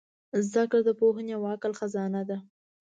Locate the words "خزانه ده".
1.79-2.37